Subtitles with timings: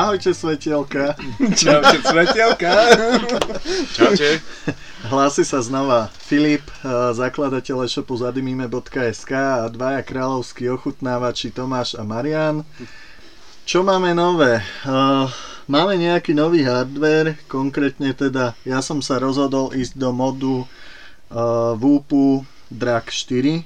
[0.00, 1.12] Ahojte, svetielka.
[1.60, 2.72] Čaute, svetielka.
[3.92, 4.40] Čaute.
[5.12, 12.64] Hlási sa znova Filip, eh, zakladateľ e-shopu zadimime.sk a dvaja kráľovskí ochutnávači Tomáš a Marian.
[13.68, 14.64] Čo máme nové?
[14.64, 15.28] Eh,
[15.70, 22.42] Máme nejaký nový hardware, konkrétne teda ja som sa rozhodol ísť do modu uh, Whoopu
[22.66, 23.62] Drag 4.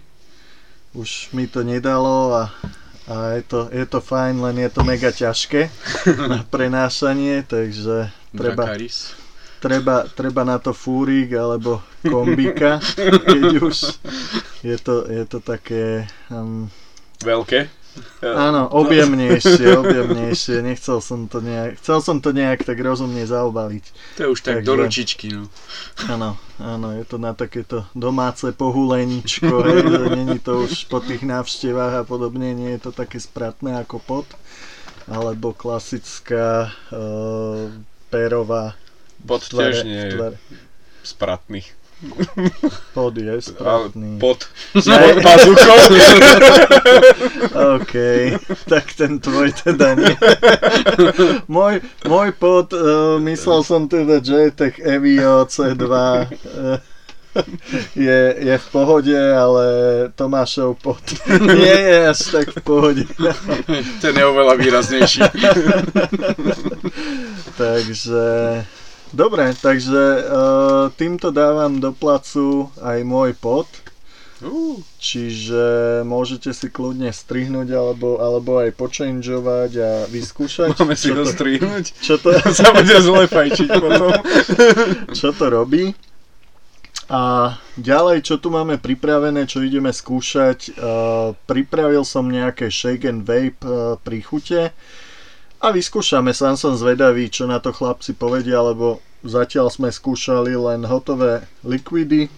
[0.92, 2.52] Už mi to nedalo a,
[3.04, 5.68] a je, to, je to fajn, len je to mega ťažké
[6.32, 8.64] na prenášanie, takže treba,
[9.60, 12.80] treba, treba na to fúrik alebo kombika,
[13.28, 13.76] keď už
[14.64, 16.08] je to, je to také...
[16.32, 16.72] Um,
[17.20, 17.83] Veľké?
[18.24, 20.64] Áno, objemnejšie, objemnejšie.
[20.66, 23.84] Nechcel som to nejak, chcel som to nejak tak rozumne zaobaliť.
[24.18, 25.46] To je už tak Takže, do ročičky, no.
[26.10, 32.02] Áno, áno, je to na takéto domáce pohuleničko, hej, není to už po tých návštevách
[32.02, 34.28] a podobne, nie je to také spratné ako pot,
[35.06, 37.70] alebo klasická uh,
[38.10, 38.74] pérová
[39.24, 40.36] Pod tiež nie je
[41.04, 41.64] spratný.
[42.94, 44.18] Pod je správny.
[44.18, 44.46] Pod.
[44.74, 45.78] S pod pazuchou.
[47.78, 47.94] OK,
[48.68, 50.14] tak ten tvoj teda nie.
[51.46, 56.78] môj, môj pod, uh, myslel som teda JTech Evio C2 uh,
[57.94, 59.64] je, je v pohode, ale
[60.14, 61.02] Tomášov pod
[61.58, 63.04] nie je až tak v pohode.
[63.98, 65.20] ten je oveľa výraznejší.
[67.58, 68.26] Takže
[69.14, 73.70] Dobre, takže uh, týmto dávam do placu aj môj pod.
[74.42, 74.82] Uh.
[74.98, 80.74] Čiže môžete si kľudne strihnúť alebo, alebo aj počangeovať a vyskúšať.
[80.82, 81.94] Máme si ho to, strihnúť?
[82.06, 84.10] Čo to, sa bude zle fajčiť potom.
[85.14, 85.94] čo to robí.
[87.04, 93.28] A ďalej, čo tu máme pripravené, čo ideme skúšať, uh, pripravil som nejaké shake and
[93.28, 94.72] vape uh, príchute.
[94.72, 95.12] chute
[95.64, 100.84] a vyskúšame, sám som zvedavý, čo na to chlapci povedia, lebo zatiaľ sme skúšali len
[100.84, 102.28] hotové likvidy,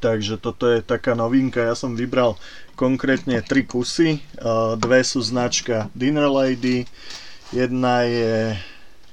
[0.00, 1.60] takže toto je taká novinka.
[1.60, 2.40] Ja som vybral
[2.72, 4.24] konkrétne tri kusy,
[4.80, 6.88] dve sú značka Dinner Lady,
[7.52, 8.56] jedna je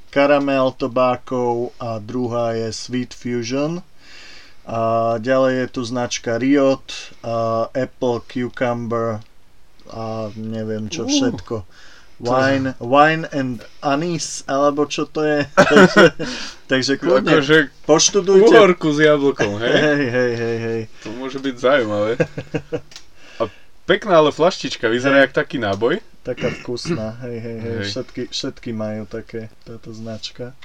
[0.07, 3.83] Caramel Tobacco a druhá je Sweet Fusion.
[4.63, 6.87] A ďalej je tu značka Riot,
[7.75, 9.19] Apple Cucumber
[9.91, 11.67] a neviem čo všetko.
[11.67, 15.39] Uh wine, wine and anise, alebo čo to je.
[15.55, 16.05] takže,
[16.69, 18.53] takže kľudne, akože poštudujte.
[18.53, 19.73] Uhorku s jablkom, hej?
[19.73, 20.81] Hej, hej, hej, hej.
[21.03, 22.11] To môže byť zaujímavé.
[23.39, 23.43] A
[23.89, 25.99] pekná ale flaštička, vyzerá jak taký náboj.
[26.23, 27.75] Taká vkusná, hej, hej, hej.
[27.83, 27.87] hej.
[27.89, 30.55] Všetky, všetky majú také, táto značka.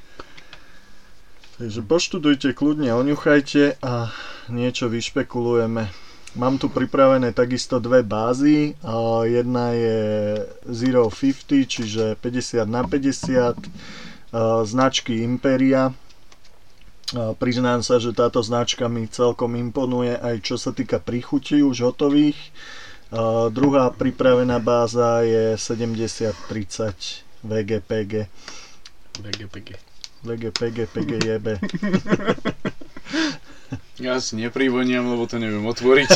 [1.59, 4.15] Takže poštudujte kľudne, oňuchajte a
[4.47, 6.08] niečo vyšpekulujeme.
[6.37, 8.77] Mám tu pripravené takisto dve bázy.
[9.25, 10.01] Jedna je
[10.69, 13.57] Zero 50, čiže 50 na 50
[14.69, 15.97] značky Imperia.
[17.41, 22.37] Priznám sa, že táto značka mi celkom imponuje aj čo sa týka príchutí už hotových.
[23.49, 28.29] Druhá pripravená báza je 7030 VGPG.
[29.25, 29.69] VGPG.
[30.29, 31.47] VGPG, PGJB.
[33.99, 36.09] Ja si neprivoniam, lebo to neviem otvoriť.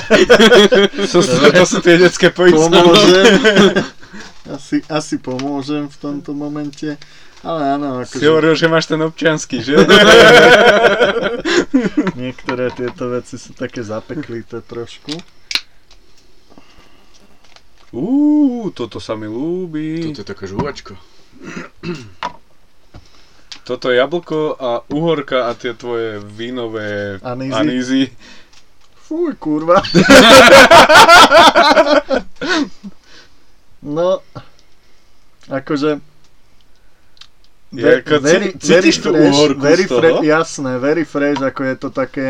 [1.12, 1.18] to,
[1.50, 2.30] to sú tie detské.
[2.30, 3.42] Pomôžem.
[4.42, 6.98] Asi, asi pomôžem v tomto momente.
[7.46, 8.18] Ale áno, akože...
[8.18, 9.78] Si hovoril, že máš ten občiansky, že?
[12.18, 15.14] Niektoré tieto veci sú také zapeklité trošku.
[17.94, 20.10] Uuu, toto sa mi ľúbi.
[20.10, 20.98] Toto je taká žuvačka.
[23.64, 27.54] Toto jablko a uhorka a tie tvoje vínové anízy.
[27.54, 28.02] anízy.
[29.06, 29.82] Fúj, kurva.
[33.96, 34.18] no,
[35.46, 36.00] akože...
[37.72, 40.00] Je, ako very, cítiš tú uhorku very z toho?
[40.00, 42.26] Fre- jasné, very fresh, ako je to také...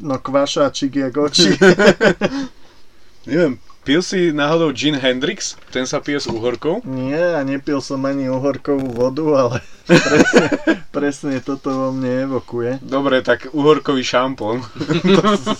[0.00, 1.54] No kvašáčik, jak oči.
[3.26, 5.60] Neviem, Pil si náhodou Gin Hendrix?
[5.68, 6.80] Ten sa pije s uhorkou?
[6.88, 10.44] Nie, nepil som ani uhorkovú vodu, ale presne,
[10.88, 12.80] presne toto vo mne evokuje.
[12.80, 14.64] Dobre, tak uhorkový šampón.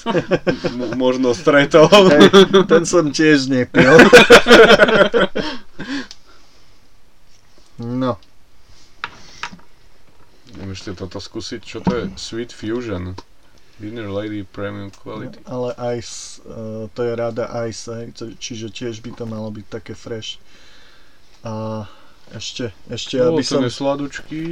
[0.96, 1.92] možno stretol.
[1.92, 3.92] Hej, ten som tiež nepil.
[7.76, 8.16] no.
[10.64, 12.04] Ešte toto skúsiť, čo to je?
[12.16, 13.20] Sweet Fusion.
[13.80, 15.38] Winner Lady Premium Quality.
[15.46, 19.98] Ale Ice, uh, to je rada Ice, hej, čiže tiež by to malo byť také
[19.98, 20.38] fresh.
[21.42, 21.84] A
[22.30, 23.66] ešte, ešte no, aby som...
[23.66, 24.44] je sladučký.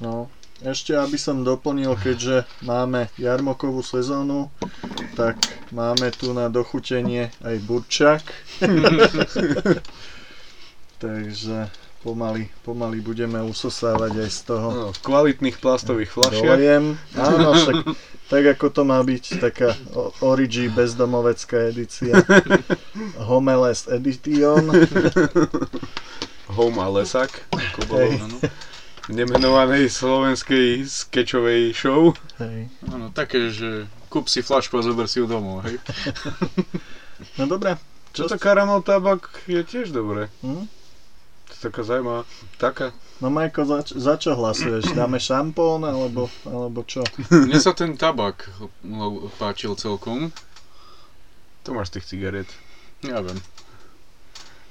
[0.00, 0.32] No,
[0.64, 4.48] ešte aby som doplnil, keďže máme jarmokovú sezónu,
[5.12, 5.36] tak
[5.70, 8.24] máme tu na dochutenie aj burčak.
[11.04, 14.68] Takže pomaly, pomaly budeme usosávať aj z toho.
[14.68, 16.44] No, kvalitných plastových fľašiach.
[16.44, 16.84] Dolejem.
[17.16, 17.76] Áno, však
[18.28, 19.72] tak ako to má byť, taká
[20.20, 22.20] Origi bezdomovecká edícia.
[23.28, 24.68] Homeles Edition.
[26.52, 28.36] Home a Lesak, ako bolo áno.
[29.08, 32.12] v nemenovanej slovenskej skečovej show.
[32.36, 32.68] Hej.
[32.92, 35.80] Áno, také, že kúp si flašku a zober si ju domov, hej.
[37.40, 37.80] No dobré.
[38.14, 40.30] Čo to karamel tabak je tiež dobré.
[40.44, 40.70] Hm?
[41.64, 42.28] Taká zaujímavá,
[42.60, 42.92] taká.
[43.24, 44.92] No Majko, za, za čo hlasuješ?
[44.98, 47.00] Dáme šampón alebo, alebo čo?
[47.32, 48.52] Mne sa ten tabak
[49.40, 50.28] páčil celkom.
[51.64, 52.50] To máš z tých cigariet.
[53.00, 53.40] Ja viem.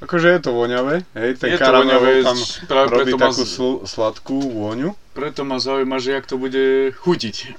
[0.03, 2.35] Akože je to voňavé, hej, ten Je to voňavé, tam
[2.67, 4.99] práve robí preto ma, takú z- sl- sladkú vôňu.
[5.15, 7.55] preto ma zaujíma, že jak to bude chutiť.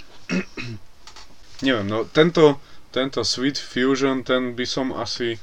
[1.65, 2.61] Neviem, no tento,
[2.93, 5.41] tento Sweet Fusion, ten by som asi,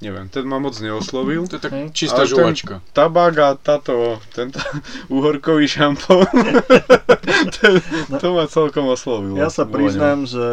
[0.00, 1.46] neviem, ten ma moc neoslovil.
[1.46, 2.74] To je tak čistá ten- žuvačka.
[2.90, 4.58] Tabak a táto, tento
[5.08, 6.26] uhorkový šampón,
[7.56, 7.72] ten,
[8.14, 9.36] to ma celkom oslovilo.
[9.36, 10.46] Ja sa priznám, že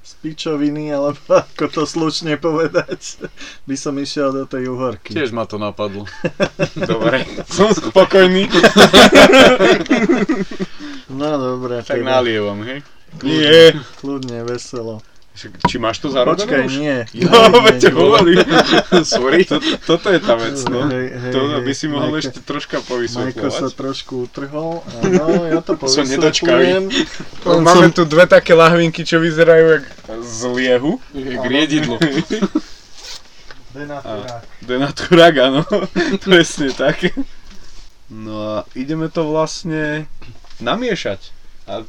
[0.00, 3.20] z pičoviny, alebo ako to slušne povedať,
[3.64, 5.12] by som išiel do tej uhorky.
[5.12, 6.08] Tiež ma to napadlo.
[6.90, 8.48] Dobre, som spokojný,
[11.08, 12.84] No dobre, tak teda, nalievam, hej.
[13.20, 15.00] Nie, kľudne, veselo.
[15.38, 16.72] Či máš to zarobené Počkaj, už?
[16.76, 16.96] nie.
[17.22, 17.90] No, veď ťa.
[19.14, 19.46] Sorry.
[19.46, 19.56] To,
[19.86, 20.86] toto je tá vec, no.
[20.86, 23.72] Hej, hej, To by si mohol Majko- ešte troška Majko sa povysvetľovať.
[23.72, 24.82] trošku utrhol.
[24.82, 26.82] Áno, ja to Som povysvetľujem.
[27.44, 29.84] Len Máme som- tu dve také lahvinky, čo vyzerajú jak
[30.18, 30.92] z liehu.
[31.12, 31.96] Jak riedidlo.
[33.70, 34.42] Denaturák.
[34.64, 35.62] Denaturák, áno.
[36.18, 37.12] Presne tak.
[38.08, 40.08] No a ideme to vlastne
[40.58, 41.20] namiešať.
[41.68, 41.84] A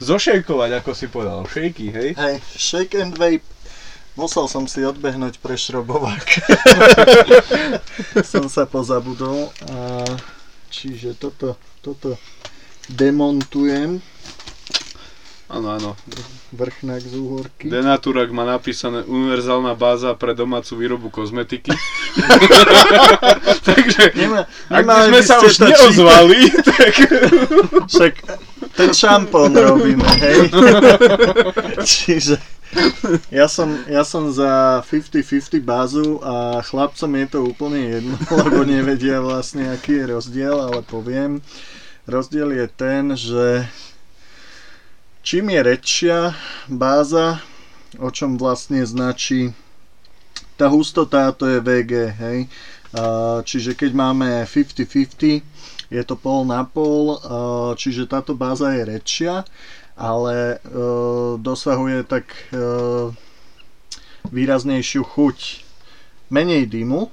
[0.00, 1.44] zošejkovať, ako si povedal.
[1.46, 2.08] Šejky, hej?
[2.16, 3.44] Hej, shake and vape.
[4.18, 6.26] Musel som si odbehnúť pre šrobovák.
[8.32, 9.54] som sa pozabudol.
[9.70, 10.02] A
[10.68, 12.18] čiže toto, toto
[12.90, 14.02] demontujem.
[15.50, 15.90] Áno, áno.
[16.54, 17.66] Vrchnák z úhorky.
[17.66, 21.74] Denaturák má napísané univerzálna báza pre domácu výrobu kozmetiky.
[23.70, 26.92] Takže, Nemá, ak by sme sa už neozvali, tak...
[27.90, 28.14] Však
[28.80, 30.48] ten šampón robíme, hej.
[31.92, 32.40] Čiže
[33.28, 39.20] ja som, ja som za 50-50 bázu a chlapcom je to úplne jedno, lebo nevedia
[39.20, 41.44] vlastne aký je rozdiel, ale poviem.
[42.08, 43.68] Rozdiel je ten, že
[45.20, 46.32] čím je väčšia
[46.72, 47.44] báza,
[48.00, 49.52] o čom vlastne značí
[50.56, 52.38] tá hustota, to je VG, hej.
[53.44, 55.46] Čiže keď máme 50-50,
[55.90, 57.18] je to pol na pol, a,
[57.74, 59.42] čiže táto báza je väčšia,
[60.00, 60.58] ale e,
[61.36, 62.64] dosahuje tak e,
[64.32, 65.38] výraznejšiu chuť.
[66.30, 67.10] Menej dymu.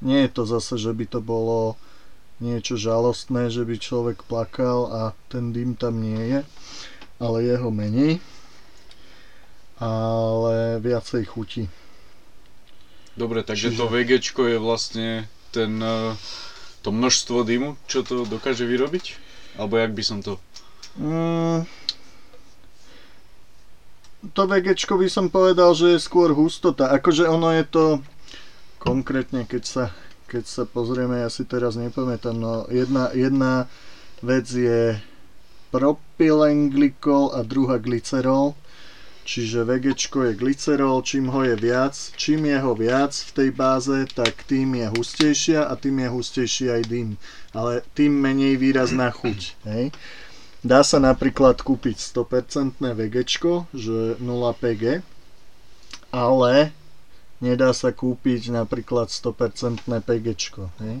[0.00, 1.76] Nie je to zase, že by to bolo
[2.42, 6.40] niečo žalostné, že by človek plakal a ten dym tam nie je,
[7.20, 8.18] ale jeho menej.
[9.78, 11.64] Ale viacej chuti.
[13.14, 15.08] Dobre, takže Čiže- to VGčko je vlastne
[15.54, 16.18] ten, eh,
[16.84, 19.16] to množstvo dymu, čo to dokáže vyrobiť?
[19.56, 20.36] Alebo jak by som to...
[21.00, 21.64] Mm,
[24.36, 26.92] to vegečko by som povedal, že je skôr hustota.
[26.92, 27.84] Akože ono je to
[28.76, 29.84] konkrétne, keď sa,
[30.28, 33.64] keď sa pozrieme, ja si teraz nepamätám, no jedna, jedna
[34.20, 35.00] vec je
[35.72, 38.52] propylenglykol a druhá glycerol.
[39.24, 43.96] Čiže vegečko je glycerol, čím ho je viac, čím je ho viac v tej báze,
[44.12, 47.08] tak tým je hustejšia a tým je hustejší aj dym.
[47.56, 49.56] Ale tým menej výrazná chuť.
[49.64, 49.96] Hej?
[50.60, 54.24] Dá sa napríklad kúpiť 100% vegečko, že 0
[54.60, 55.00] PG,
[56.12, 56.76] ale
[57.40, 60.68] nedá sa kúpiť napríklad 100% PGčko.
[60.84, 60.96] Hej?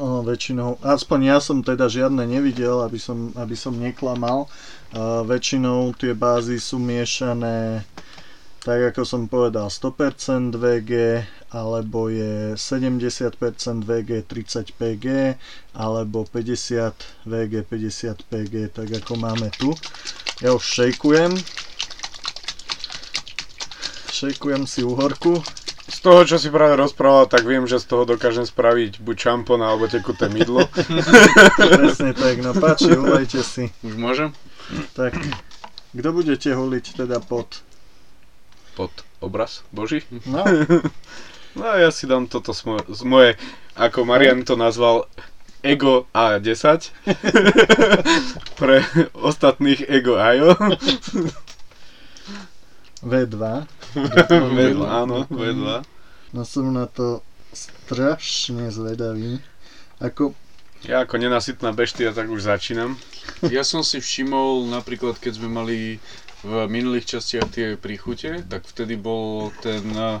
[0.00, 4.48] O, väčšinou, aspoň ja som teda žiadne nevidel, aby som, aby som neklamal.
[5.00, 7.80] Väčšinou tie bázy sú miešané
[8.62, 10.92] tak ako som povedal 100% VG
[11.50, 13.34] alebo je 70%
[13.82, 15.06] VG 30 PG
[15.74, 19.74] alebo 50 VG 50 PG tak ako máme tu.
[20.38, 21.34] Ja už šejkujem.
[24.14, 25.42] Šejkujem si uhorku
[26.02, 29.86] toho, čo si práve rozprával, tak viem, že z toho dokážem spraviť buď šampón alebo
[29.86, 30.66] tekuté mydlo.
[31.78, 34.34] presne tak no páči ulejte si Už môžem?
[34.98, 35.14] tak
[35.94, 37.62] kto budete holiť teda pod
[38.74, 38.90] Pod
[39.20, 40.02] obraz Boží.
[40.26, 40.42] no
[41.52, 43.30] No ja si dám toto z moje, z moje
[43.76, 45.04] ako Marian to nazval,
[45.62, 46.90] Ego A10.
[48.58, 48.82] Pre
[49.14, 50.56] ostatných Ego Ajo.
[53.02, 53.66] V2.
[54.56, 55.82] V2, áno, V2.
[56.32, 57.20] No som na to
[57.52, 59.42] strašne zvedavý.
[60.00, 60.32] Ako,
[60.88, 62.96] Ja ako nenasytná beštia, tak už začínam.
[63.46, 65.78] Ja som si všimol napríklad, keď sme mali
[66.42, 70.18] v minulých častiach tie príchute, tak vtedy bol ten, eh,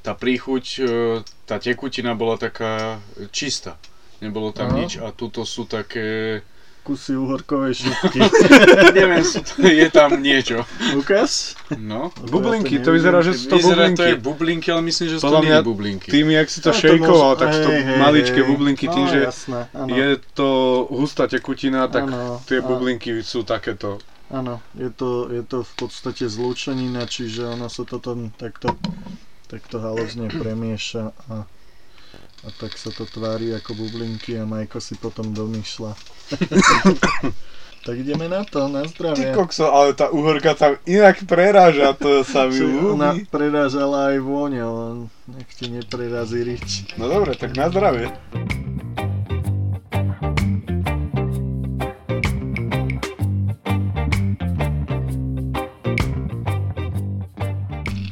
[0.00, 3.04] tá príchuť, eh, tá tekutina bola taká
[3.36, 3.76] čistá.
[4.24, 4.76] Nebolo tam Aha.
[4.80, 6.40] nič a tuto sú také,
[6.86, 8.22] kusy uhorkovej šupky.
[8.98, 9.26] neviem,
[9.58, 10.62] je tam niečo.
[10.94, 11.58] Ukáž?
[11.74, 12.14] No.
[12.30, 14.70] Bublinky, to vyzerá, že sú to Vyzerá to je bublinky.
[14.70, 16.06] ale myslím, že sú to nie bublinky.
[16.06, 19.20] Tým, jak si to No, šejkoval, tak sú to maličké bublinky, tým, no, že
[19.90, 20.48] je to
[20.94, 22.06] hustá tekutina, tak
[22.46, 23.98] tie bublinky sú takéto.
[24.26, 28.74] Áno, je to, je to v podstate zlúčenina, čiže ono sa to tam takto,
[29.46, 31.46] takto halozne premieša a,
[32.46, 35.98] a tak sa to tvári ako bublinky a Majko si potom domýšľa.
[37.86, 39.34] tak ideme na to, na zdravie.
[39.34, 45.50] kokso, ale tá uhorka tam inak preráža, to sa mi ona prerážala aj vôňou, nech
[45.58, 46.86] ti neprerazí rič.
[46.94, 48.14] No dobre, tak na zdravie.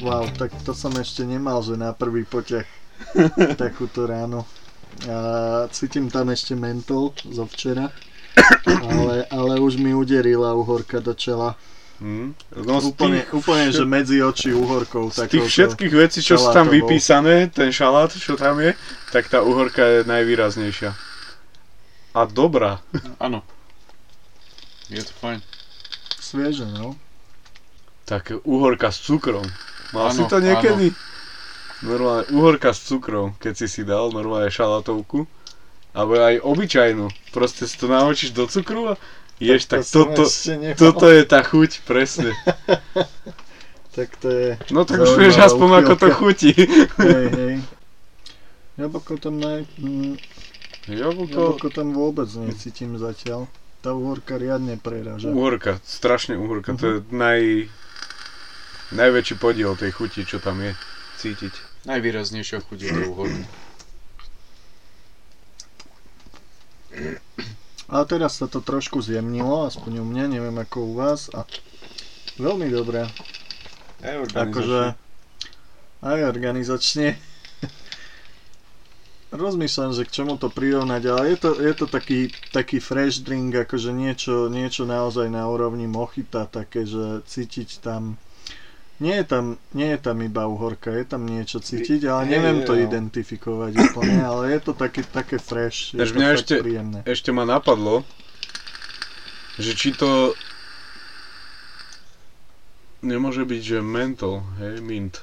[0.03, 2.84] Wow, tak to som ešte nemal, že na prvý poťah
[3.63, 4.47] takúto ráno.
[5.11, 7.91] A cítim tam ešte mentol zo včera,
[8.67, 11.59] ale, ale už mi uderila uhorka do čela.
[12.03, 12.35] Hm.
[12.67, 15.15] No úplne, tých, úplne, že medzi oči uhorkou.
[15.15, 18.75] z tých všetkých vecí, čo sú tam vypísané, ten šalát, čo tam je,
[19.15, 20.91] tak tá uhorka je najvýraznejšia.
[22.15, 22.83] A dobrá.
[23.19, 23.43] Áno.
[24.91, 25.39] Je to fajn.
[26.19, 26.99] Svieže, no.
[28.07, 29.47] Tak uhorka s cukrom.
[29.95, 30.95] Mal si Áno, to niekedy?
[31.85, 35.29] Normálne uhorka s cukrom, keď si si dal normálne šalatovku.
[35.95, 37.07] Alebo aj obyčajnú.
[37.31, 38.95] Proste si to namočíš do cukru a
[39.39, 40.75] ješ, tak, toto, ešte nemal.
[40.75, 42.33] toto je tá chuť, presne.
[43.95, 46.51] Tak to je, No tak už vieš aspoň ako to chutí.
[46.99, 47.55] hej, hej.
[48.83, 50.19] Jablko tam, ne, mm,
[50.91, 53.47] Jablko, jablko tam vôbec necítim zatiaľ.
[53.87, 55.31] Tá uhorka riadne preráža.
[55.31, 57.71] uhorka, strašne uhorka, to je naj,
[58.91, 60.75] najväčší podiel tej chuti, čo tam je
[61.23, 61.55] cítiť.
[61.85, 63.45] Najvýraznejšia chuť je to uhorka.
[67.85, 71.29] Ale teraz sa to trošku zjemnilo, aspoň u mňa, neviem ako u vás.
[71.37, 71.45] A
[72.41, 73.05] veľmi dobré.
[74.33, 74.97] Akože
[76.01, 77.21] aj organizačne.
[79.35, 83.51] Rozmýšľam, že k čomu to prirovnať, ale je to, je to taký, taký fresh drink,
[83.51, 88.15] akože niečo, niečo naozaj na úrovni mochita, také, že cítiť tam
[88.97, 92.73] nie je tam, nie je tam iba uhorka, je tam niečo cítiť, ale neviem to
[92.73, 92.87] jo.
[92.87, 96.99] identifikovať úplne, ale je to také, také fresh, je to mňa ešte- príjemné.
[97.05, 98.07] ešte ma napadlo,
[99.57, 100.35] že či to
[103.01, 105.21] nemôže byť, že mentol, hej, mint,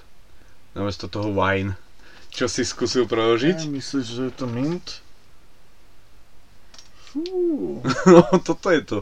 [0.71, 1.73] namiesto toho wine.
[2.29, 3.67] Čo si skúsil Ja, preložiť?
[3.67, 5.03] myslíš, že je to mint?
[7.03, 7.81] Fú.
[8.07, 8.97] No, toto je to,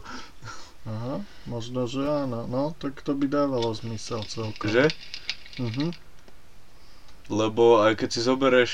[0.88, 2.48] Aha, možno, že áno.
[2.48, 4.70] No, tak to by dávalo zmysel celkom.
[4.70, 4.88] že?
[5.60, 5.92] Mhm.
[7.30, 8.72] Lebo aj keď si zoberieš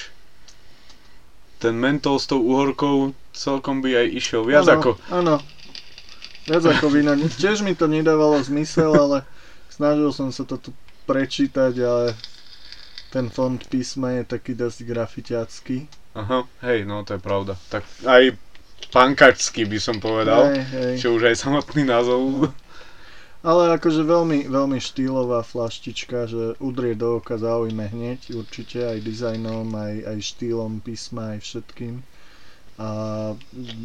[1.59, 4.89] ten mentol s tou uhorkou, celkom by aj išiel viac áno, ako...
[5.11, 5.35] Áno.
[6.45, 7.17] Viac ako víno.
[7.41, 9.17] Tiež mi to nedávalo zmysel, ale
[9.73, 10.69] snažil som sa to tu
[11.09, 12.13] prečítať, ale
[13.09, 15.77] ten fond písma je taký dosť grafitiacký.
[16.15, 17.59] Aha, hej, no to je pravda.
[17.67, 18.37] Tak aj
[18.91, 20.93] pankačský by som povedal, Hej, hej.
[21.03, 22.51] čo už aj samotný názov.
[23.45, 29.69] Ale akože veľmi, veľmi štýlová flaštička, že udrie do oka zaujme hneď, určite aj dizajnom,
[29.69, 32.01] aj, aj štýlom písma, aj všetkým.
[32.81, 32.89] A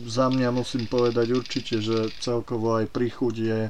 [0.08, 3.60] za mňa musím povedať určite, že celkovo aj príchuť je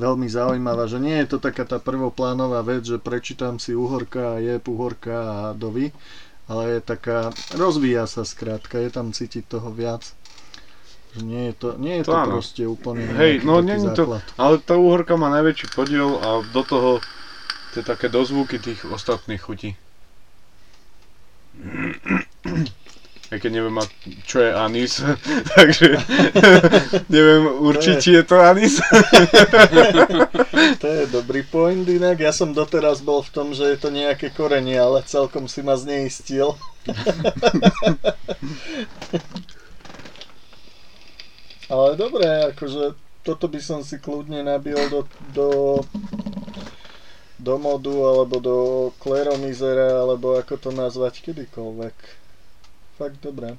[0.00, 4.56] veľmi zaujímavá, že nie je to taká tá prvoplánová vec, že prečítam si uhorka je
[4.56, 5.92] uhorka a dovi,
[6.48, 10.16] ale je taká, rozvíja sa skrátka, je tam cítiť toho viac.
[11.18, 12.32] Nie je to, nie je To to, áno.
[12.38, 14.22] proste úplne Hej, no nie je to-.
[14.38, 17.02] Ale tá uhorka má najväčší podiel a do toho
[17.74, 19.74] tie také dozvuky tých ostatných chutí.
[23.30, 23.78] Aj keď neviem,
[24.26, 24.98] čo je anís,
[25.54, 26.02] takže
[27.14, 28.82] neviem určiť, či je to anís.
[30.82, 32.18] To je dobrý point inak.
[32.18, 35.78] Ja som doteraz bol v tom, že je to nejaké korenie, ale celkom si ma
[35.78, 36.58] zneistil.
[41.70, 45.48] Ale dobre, akože toto by som si kľudne nabil do, do,
[47.38, 48.56] do modu alebo do
[48.98, 51.94] kleromizera alebo ako to nazvať kedykoľvek.
[52.98, 53.54] Fakt dobré.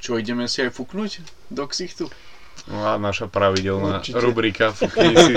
[0.00, 1.20] Čo, ideme si aj fuknúť
[1.52, 2.08] do ksichtu?
[2.64, 4.20] No a naša pravidelná Určite.
[4.24, 5.36] rubrika fukni si,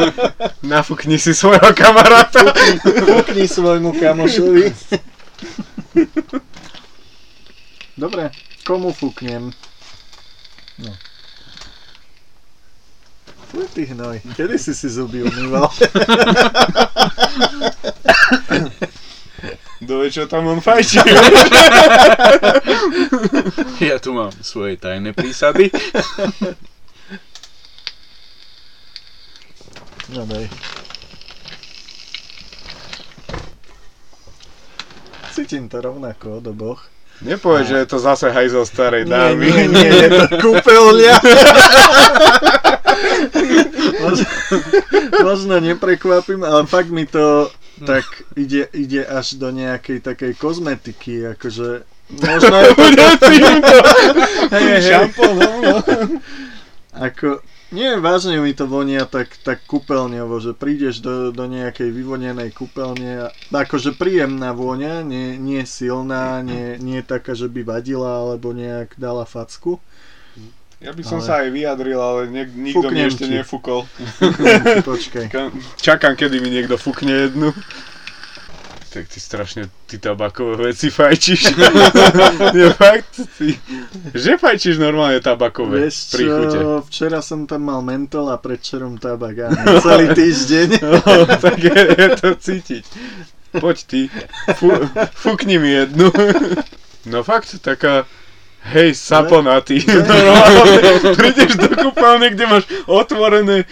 [0.63, 2.39] nafúkni si svojho kamaráta.
[2.55, 4.71] Fukni fúkni svojmu kamošovi.
[7.97, 8.29] Dobre,
[8.61, 9.49] komu fúknem?
[10.77, 10.93] No.
[13.49, 14.21] Fuj, ty hnoj.
[14.37, 15.65] Kedy si si zuby umýval?
[19.81, 21.01] Dove, čo tam on fajčí.
[23.81, 25.73] Ja tu mám svoje tajné prísady.
[30.13, 30.45] No daj.
[35.33, 36.96] Cítim to rovnako od oboch.
[37.17, 39.45] Nepoveď, že je to zase hajzel starej Nie, dámy.
[39.49, 41.15] nie, nie, je to kúpeľňa.
[44.05, 44.27] možno,
[45.25, 47.49] možno neprekvapím, ale fakt mi to
[47.85, 52.85] tak ide, ide až do nejakej takej kozmetiky, akože možno je to
[54.55, 55.75] hej, hej, Šampón, no, no.
[56.97, 62.51] ako, nie, vážne mi to vonia tak, tak kúpeľňovo, že prídeš do, do nejakej vyvonenej
[62.51, 68.51] kúpeľne a akože príjemná vôňa, nie, nie silná, nie, nie taká, že by vadila alebo
[68.51, 69.83] nejak dala facku.
[70.77, 73.33] Ja by som Ale- sa aj vyjadril, ale nik- nikto mi Fúknem ešte ti.
[73.33, 73.89] nefúkol.
[74.87, 75.25] Počkaj.
[75.75, 77.49] Čakám, kedy mi niekto fúkne jednu.
[78.97, 81.53] Tak ty strašne, ty tabakové veci fajčíš.
[82.57, 83.53] Nie, fakt, ty,
[84.09, 86.57] že fajčíš normálne tabakové Vieš príchute.
[86.57, 90.81] čo, včera som tam mal mentol a predčerom tabak, áno, celý týždeň.
[90.81, 92.83] No, tak je, je to cítiť.
[93.53, 94.01] Poď ty,
[94.57, 94.73] fú,
[95.13, 96.09] fúkni mi jednu.
[97.07, 98.03] No fakt, taká,
[98.67, 99.79] hej, saponatý.
[101.15, 103.63] Prídeš do kúpeľne, kde máš otvorené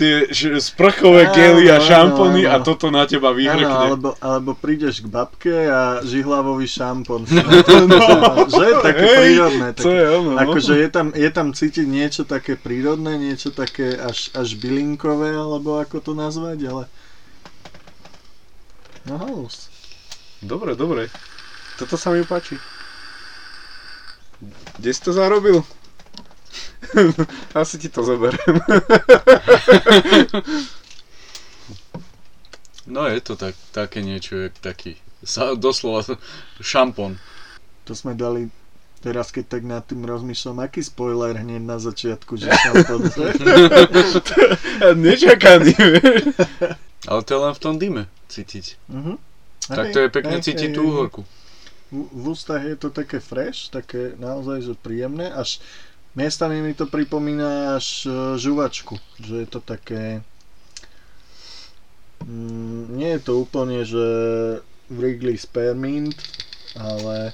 [0.00, 0.14] tie
[0.56, 2.64] sprchové Áno, gely a áno, šampóny a áno.
[2.64, 3.68] toto na teba Áno, vyhrkne.
[3.68, 7.28] alebo, alebo prídeš k babke a žihlavový šampón.
[7.28, 8.48] to dáva.
[8.48, 9.66] že je také Hej, prírodné.
[9.76, 10.30] To je ono.
[10.32, 10.40] no.
[10.40, 15.76] Akože je tam, je tam cítiť niečo také prírodné, niečo také až, až bylinkové, alebo
[15.76, 16.82] ako to nazvať, ale...
[19.04, 19.68] No halus.
[20.40, 21.12] Dobre, dobre.
[21.76, 22.56] Toto sa mi páči.
[24.80, 25.60] Kde si to zarobil?
[27.60, 28.60] Asi ti to zoberiem.
[32.90, 36.02] No je to tak, také niečo, jak taký, sa, doslova
[36.58, 37.22] šampón.
[37.86, 38.50] To sme dali
[38.98, 43.06] teraz, keď tak nad tým rozmýšľam, aký spoiler hneď na začiatku, že šampón.
[44.98, 46.34] Nečakaný, vieš.
[47.06, 48.74] Ale to je len v tom dime cítiť.
[48.90, 49.14] Mhm.
[49.70, 50.90] Tak to je pekne cítiť tú hej.
[50.90, 51.22] uhorku.
[51.94, 55.62] V, v ústach je to také fresh, také naozaj že príjemné, až
[56.14, 60.22] miestami mi to pripomína až e, žuvačku, že je to také
[62.24, 64.04] mm, nie je to úplne, že
[64.90, 66.18] Wrigley Spearmint,
[66.74, 67.32] ale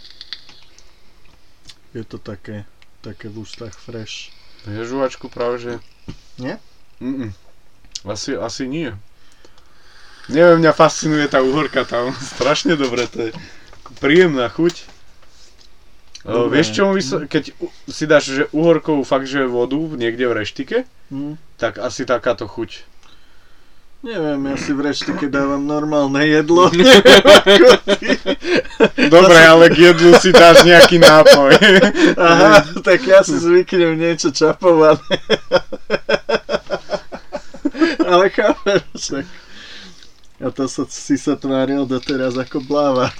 [1.96, 2.68] je to také,
[3.00, 4.28] také v ústach fresh.
[4.68, 5.72] Ja žuvačku práve, že...
[6.36, 6.60] Nie?
[7.00, 7.32] Mm-mm.
[8.04, 8.92] Asi, asi nie.
[10.26, 12.12] Neviem, mňa fascinuje tá uhorka tam.
[12.36, 13.32] Strašne dobre to je.
[14.02, 14.95] Príjemná chuť.
[16.26, 16.52] Dobre.
[16.52, 17.42] vieš čo, vys- keď
[17.86, 21.38] si dáš že uhorkovú fakt, že vodu niekde v reštike, Hm?
[21.54, 22.82] tak asi takáto chuť.
[24.02, 26.70] Neviem, ja si v reštike dávam normálne jedlo.
[29.08, 31.50] Dobre, ale k jedlu si dáš nejaký nápoj.
[32.20, 35.00] Aha, tak ja si zvyknem niečo čapované.
[37.98, 39.24] Ale chápem, však.
[40.36, 43.16] A to sa, si sa tváril doteraz ako blávak.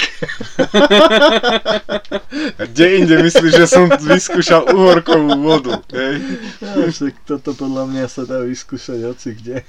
[2.61, 5.81] Kde inde myslíš, že som vyskúšal uhorkovú vodu?
[5.97, 6.21] Hej?
[6.61, 9.65] No, však toto podľa mňa sa dá vyskúšať hoci kde.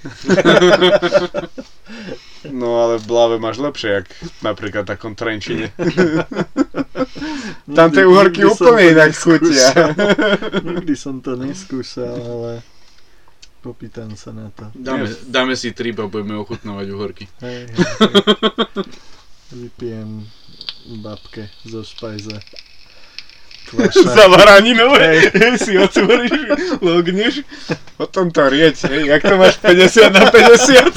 [2.52, 4.08] No ale v Blave máš lepšie, jak
[4.44, 5.72] napríklad v takom Trenčine.
[7.72, 9.72] Tam tie uhorky úplne inak chutia.
[10.68, 12.52] Nikdy som to neskúšal, ale
[13.60, 14.70] popýtam sa na to.
[14.74, 17.26] Dáme, dáme si trip a budeme ochutnávať uhorky.
[17.42, 17.86] Hej, hej, hej.
[19.68, 20.28] Vypijem
[21.04, 22.40] babke zo špajze.
[23.68, 24.00] Kvaša.
[24.16, 25.60] Za baraninové, Hej.
[25.60, 26.32] si otvoríš,
[26.80, 27.44] logneš,
[28.00, 30.88] potom to rieť, hej, jak to máš 50 na 50?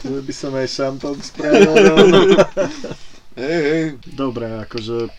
[0.00, 1.68] To by som aj šampón spravil.
[1.68, 2.32] rovno.
[3.36, 3.84] Hej, hej,
[4.16, 5.12] Dobre, akože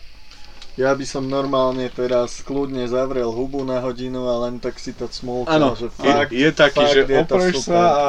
[0.78, 5.10] ja by som normálne teraz kľudne zavrel hubu na hodinu a len tak si to
[5.10, 8.06] smolkal, áno, že je, fakt, je taký, fakt že je opreš sa a,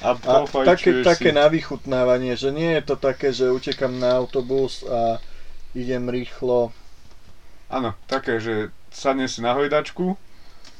[0.00, 1.36] a A také, také si.
[1.36, 5.18] na vychutnávanie, že nie je to také, že utekam na autobus a
[5.74, 6.70] idem rýchlo.
[7.68, 8.54] Áno, také, že
[8.90, 10.14] sadne si na hojdačku,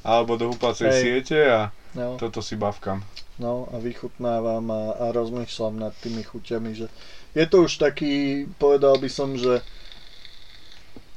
[0.02, 1.00] alebo do húpacej Hej.
[1.00, 3.02] siete a No, toto si bavkam.
[3.36, 6.86] no a vychutnávam a, a rozmýšľam nad tými chuťami, že
[7.34, 9.58] je to už taký, povedal by som, že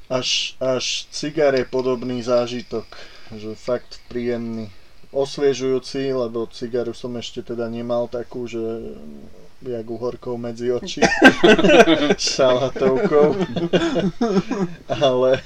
[0.09, 2.85] až, až cigare podobný zážitok,
[3.35, 4.71] že fakt príjemný.
[5.13, 8.97] Osviežujúci, lebo cigaru som ešte teda nemal takú, že
[9.61, 11.05] jak uhorkou medzi oči,
[12.33, 13.37] šalatovkou.
[14.89, 15.39] ale,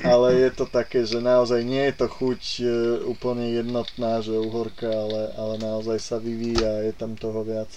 [0.00, 2.64] ale je to také, že naozaj nie je to chuť e,
[3.04, 7.68] úplne jednotná, že uhorka, ale, ale naozaj sa vyvíja a je tam toho viac.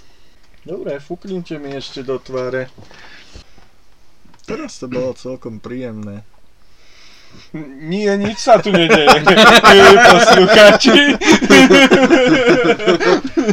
[0.63, 2.71] Dobre, fúknite mi ešte do tváre.
[4.47, 6.23] Teraz to bolo celkom príjemné.
[7.83, 9.11] Nie, nič sa tu nedeje,
[10.07, 11.19] poslucháči.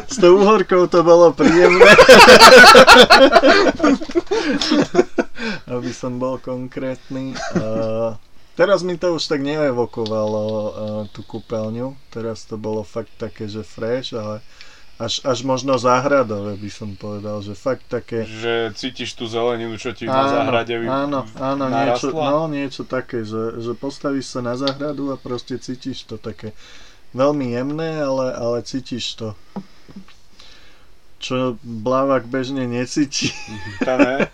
[0.07, 1.91] S tou uhorkou to bolo príjemné.
[5.67, 7.35] Aby som bol konkrétny.
[7.59, 8.15] Uh,
[8.55, 10.71] teraz mi to už tak neevokovalo uh,
[11.11, 11.99] tú kúpeľňu.
[12.15, 14.39] Teraz to bolo fakt také, že fresh, ale
[14.99, 18.23] až, až možno záhradové by som povedal, že fakt také...
[18.23, 20.87] Že cítiš tú zeleninu, čo ti na záhrade vy...
[20.87, 26.07] Áno, áno, niečo, no, niečo také, že, že postavíš sa na záhradu a proste cítiš
[26.07, 26.55] to také
[27.11, 29.35] veľmi jemné, ale, ale cítiš to.
[31.19, 33.33] Čo Blavak bežne necíti.
[33.81, 34.29] Tá ne?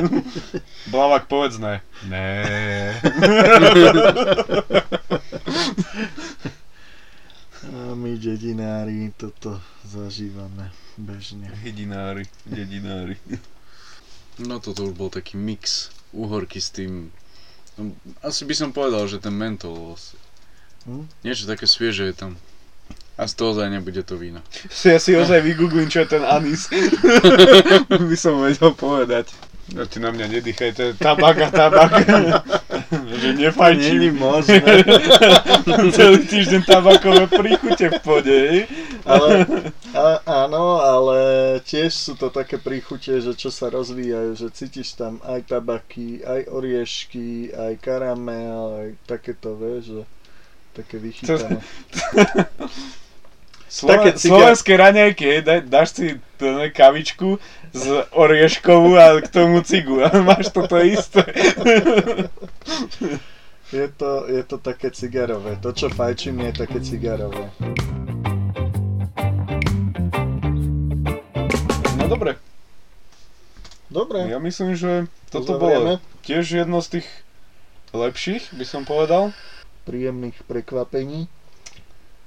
[0.94, 1.82] Blavak povedz ne.
[2.06, 2.46] Ne.
[7.62, 11.46] A my dedinári toto zažívame bežne.
[11.62, 13.16] Hedinári, dedinári.
[14.40, 17.12] No toto už bol taký mix uhorky s tým...
[17.76, 17.92] No,
[18.24, 20.16] asi by som povedal, že ten mentol vlastne.
[20.88, 21.04] Hm?
[21.20, 22.32] Niečo také svieže je tam.
[23.20, 24.40] A z toho nebude to víno.
[24.88, 26.72] Ja si ozaj vygooglím, čo je ten anis.
[28.08, 29.28] by som vedel povedať.
[29.72, 31.92] No ty na mňa nedýchaj, to je tabak a tabak.
[33.20, 33.98] že nefajčím.
[33.98, 34.60] Není možné.
[35.96, 38.40] Celý týždeň tabakové príchute v pode?
[39.08, 39.28] Ale,
[39.96, 40.04] a,
[40.44, 41.18] áno, ale
[41.64, 46.52] tiež sú to také príchute, že čo sa rozvíjajú, že cítiš tam aj tabaky, aj
[46.52, 50.02] oriešky, aj karamel, aj takéto, vieš, že
[50.76, 51.60] také vychytané.
[53.72, 56.06] Sloven, Také slovenské raňajky, daj, dáš si
[56.70, 57.40] kavičku
[57.72, 61.24] z orieškovú a k tomu cigu a máš toto isté.
[63.72, 65.56] Je to, je to také cigarové.
[65.56, 67.48] To, čo fajčím, je také cigarové.
[71.96, 72.36] No dobre,
[73.88, 75.94] Dobre, ja myslím, že toto bolo uzavrieme.
[76.20, 77.08] tiež jedno z tých
[77.92, 79.32] lepších, by som povedal.
[79.84, 81.32] príjemných prekvapení.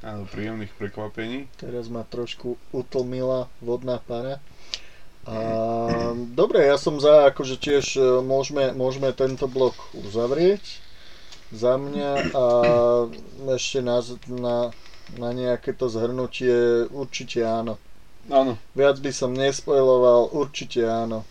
[0.06, 1.50] Áno, príjemných prekvapení.
[1.58, 4.38] Teraz ma trošku utlmila vodná para.
[5.26, 10.62] A, dobre, ja som za, akože tiež e, môžeme, môžeme tento blok uzavrieť
[11.50, 12.46] za mňa a
[13.58, 14.58] ešte na, na,
[15.18, 17.82] na nejaké to zhrnutie určite áno.
[18.30, 18.62] Áno.
[18.78, 21.26] Viac by som nespoiloval, určite áno.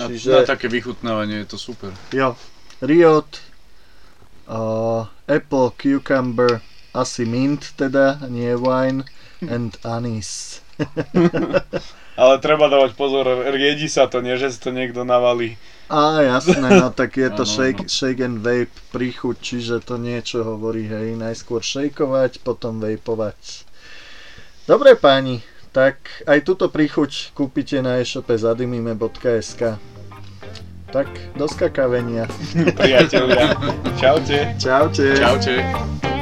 [0.00, 1.92] Na, Čiže- na také vychutnávanie je to super.
[2.16, 2.40] Jo,
[2.80, 3.28] Riot,
[4.48, 9.04] uh, Apple, Cucumber, asi mint teda, nie wine,
[9.42, 10.62] and anise.
[12.14, 15.58] Ale treba dávať pozor, riedi sa to, nie že si to niekto navalí.
[15.90, 17.90] Á, jasné, no tak je to Áno, shake, áno.
[17.90, 23.66] shake and vape príchuť, čiže to niečo hovorí, hej, najskôr shakeovať, potom vapovať.
[24.64, 29.76] Dobre páni, tak aj túto príchuť kúpite na e-shope zadymime.sk.
[30.94, 32.30] Tak, do skakavenia.
[32.78, 33.58] Priatelia.
[33.98, 34.54] Čaute.
[34.62, 35.18] Čaute.
[35.18, 36.13] Čaute.